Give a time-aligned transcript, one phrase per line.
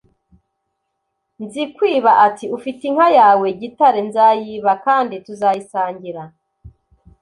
[1.43, 6.23] Nzikwiba ati Ufite inka yawe Gitare nzayiba kandi tuzayisangira